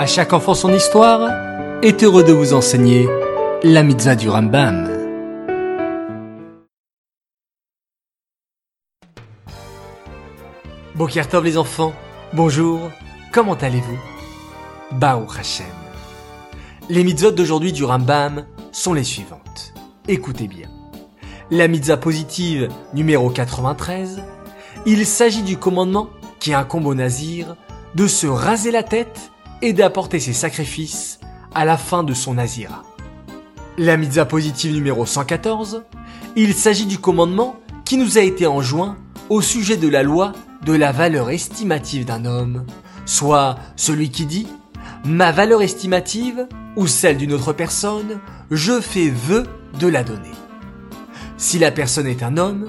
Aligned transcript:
À 0.00 0.06
chaque 0.06 0.32
enfant 0.32 0.54
son 0.54 0.72
histoire 0.72 1.28
est 1.82 2.02
heureux 2.02 2.24
de 2.24 2.32
vous 2.32 2.54
enseigner 2.54 3.06
la 3.62 3.82
mitzvah 3.82 4.16
du 4.16 4.30
Rambam. 4.30 4.88
Bokertov 10.94 11.44
les 11.44 11.58
enfants, 11.58 11.92
bonjour, 12.32 12.80
comment 13.30 13.52
allez-vous? 13.52 13.98
Bao 14.92 15.26
Hashem. 15.38 15.66
Les 16.88 17.04
mitzvot 17.04 17.32
d'aujourd'hui 17.32 17.72
du 17.74 17.84
Rambam 17.84 18.46
sont 18.72 18.94
les 18.94 19.04
suivantes. 19.04 19.74
Écoutez 20.08 20.48
bien. 20.48 20.70
La 21.50 21.68
mitzvah 21.68 21.98
positive 21.98 22.70
numéro 22.94 23.28
93, 23.28 24.22
il 24.86 25.04
s'agit 25.04 25.42
du 25.42 25.58
commandement 25.58 26.08
qui 26.38 26.54
incombe 26.54 26.86
au 26.86 26.94
nazir 26.94 27.54
de 27.94 28.06
se 28.06 28.26
raser 28.26 28.70
la 28.70 28.82
tête 28.82 29.30
et 29.62 29.72
d'apporter 29.72 30.20
ses 30.20 30.32
sacrifices 30.32 31.20
à 31.54 31.64
la 31.64 31.76
fin 31.76 32.02
de 32.02 32.14
son 32.14 32.34
nazira. 32.34 32.82
La 33.78 33.96
mitzvah 33.96 34.26
positive 34.26 34.72
numéro 34.74 35.06
114, 35.06 35.84
il 36.36 36.54
s'agit 36.54 36.86
du 36.86 36.98
commandement 36.98 37.56
qui 37.84 37.96
nous 37.96 38.18
a 38.18 38.22
été 38.22 38.46
enjoint 38.46 38.96
au 39.28 39.40
sujet 39.40 39.76
de 39.76 39.88
la 39.88 40.02
loi 40.02 40.32
de 40.64 40.72
la 40.72 40.92
valeur 40.92 41.30
estimative 41.30 42.04
d'un 42.04 42.24
homme, 42.24 42.64
soit 43.06 43.56
celui 43.76 44.10
qui 44.10 44.26
dit 44.26 44.46
ma 45.04 45.32
valeur 45.32 45.62
estimative 45.62 46.46
ou 46.76 46.86
celle 46.86 47.16
d'une 47.16 47.32
autre 47.32 47.52
personne, 47.52 48.20
je 48.50 48.80
fais 48.80 49.08
vœu 49.08 49.44
de 49.78 49.86
la 49.86 50.04
donner. 50.04 50.32
Si 51.36 51.58
la 51.58 51.70
personne 51.70 52.06
est 52.06 52.22
un 52.22 52.36
homme, 52.36 52.66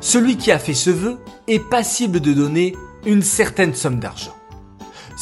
celui 0.00 0.36
qui 0.36 0.52
a 0.52 0.58
fait 0.58 0.74
ce 0.74 0.90
vœu 0.90 1.18
est 1.48 1.58
passible 1.58 2.20
de 2.20 2.32
donner 2.32 2.76
une 3.04 3.22
certaine 3.22 3.74
somme 3.74 3.98
d'argent. 3.98 4.36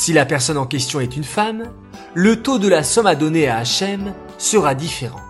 Si 0.00 0.14
la 0.14 0.24
personne 0.24 0.56
en 0.56 0.64
question 0.64 0.98
est 1.00 1.14
une 1.14 1.24
femme, 1.24 1.64
le 2.14 2.40
taux 2.40 2.58
de 2.58 2.68
la 2.68 2.82
somme 2.84 3.06
à 3.06 3.14
donner 3.14 3.48
à 3.48 3.58
Hachem 3.58 4.14
sera 4.38 4.74
différent. 4.74 5.20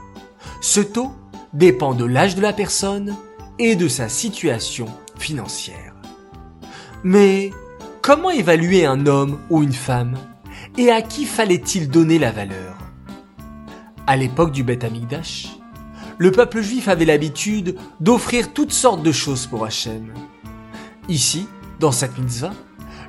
Ce 0.61 0.79
taux 0.79 1.11
dépend 1.53 1.93
de 1.93 2.05
l'âge 2.05 2.37
de 2.37 2.41
la 2.41 2.53
personne 2.53 3.17
et 3.59 3.75
de 3.75 3.89
sa 3.89 4.09
situation 4.09 4.87
financière. 5.19 5.97
Mais 7.03 7.51
comment 8.01 8.31
évaluer 8.31 8.87
un 8.87 9.07
homme 9.07 9.41
ou 9.51 9.65
une 9.65 9.73
femme 9.73 10.17
et 10.79 10.93
à 10.93 11.03
qui 11.03 11.25
fallait-il 11.25 11.91
donner 11.91 12.21
la 12.21 12.31
valeur? 12.31 12.77
À 14.07 14.17
l'époque 14.17 14.53
du 14.53 14.63
Beth 14.63 14.85
Amikdash, 14.85 15.49
le 16.17 16.31
peuple 16.31 16.61
juif 16.61 16.87
avait 16.87 17.07
l'habitude 17.07 17.75
d'offrir 17.99 18.53
toutes 18.53 18.71
sortes 18.71 19.03
de 19.03 19.11
choses 19.11 19.49
pour 19.49 19.65
Hachem. 19.65 20.15
Ici, 21.09 21.49
dans 21.81 21.91
cette 21.91 22.17
mitzvah, 22.17 22.53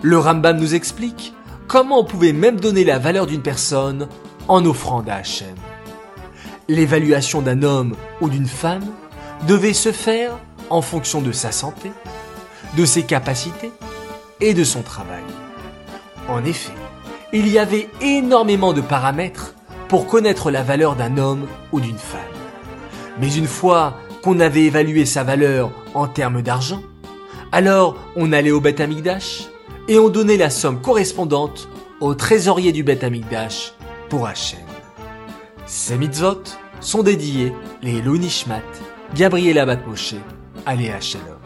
le 0.02 0.18
Rambam 0.18 0.58
nous 0.58 0.74
explique 0.74 1.36
comment 1.72 2.00
on 2.00 2.04
pouvait 2.04 2.34
même 2.34 2.60
donner 2.60 2.84
la 2.84 3.00
valeur 3.00 3.28
d'une 3.28 3.42
personne 3.42 4.10
en 4.50 4.66
offrant 4.66 5.06
à. 5.08 5.22
L'évaluation 6.68 7.42
d'un 7.42 7.64
homme 7.64 7.96
ou 8.20 8.28
d'une 8.28 8.46
femme 8.46 8.86
devait 9.48 9.72
se 9.72 9.94
faire 9.94 10.38
en 10.70 10.82
fonction 10.82 11.22
de 11.22 11.32
sa 11.32 11.54
santé, 11.54 11.94
de 12.76 12.84
ses 12.84 13.04
capacités 13.04 13.72
et 14.42 14.54
de 14.54 14.66
son 14.66 14.82
travail. 14.82 15.24
En 16.28 16.44
effet, 16.44 16.74
il 17.32 17.48
y 17.48 17.58
avait 17.58 17.88
énormément 18.02 18.74
de 18.74 18.82
paramètres 18.82 19.56
pour 19.88 20.08
connaître 20.08 20.52
la 20.52 20.64
valeur 20.64 20.98
d'un 20.98 21.18
homme 21.18 21.48
ou 21.72 21.80
d'une 21.80 21.98
femme. 21.98 22.20
Mais 23.18 23.34
une 23.34 23.48
fois 23.48 23.94
qu'on 24.22 24.42
avait 24.42 24.64
évalué 24.64 25.06
sa 25.06 25.24
valeur 25.24 25.72
en 25.94 26.10
termes 26.10 26.42
d'argent, 26.42 26.82
alors 27.54 27.96
on 28.18 28.34
allait 28.34 28.52
au 28.52 28.60
Beth 28.60 28.82
Amikdash 28.82 29.51
et 29.92 30.00
on 30.00 30.08
donnait 30.08 30.38
la 30.38 30.50
somme 30.50 30.80
correspondante 30.80 31.68
au 32.00 32.16
trésorier 32.16 32.72
du 32.72 32.82
Beth 32.82 33.04
Amikdash 33.04 33.74
pour 34.08 34.26
Hachem. 34.26 34.62
Ces 35.66 35.98
mitzvot 35.98 36.44
sont 36.80 37.04
dédiés 37.04 37.52
les 37.82 37.98
Elou 37.98 38.16
Nishmat, 38.16 38.62
Gabriel 39.14 39.58
Abat 39.58 39.86
Moshe, 39.86 40.16
Aléa 40.66 41.02
Shalom. 41.02 41.41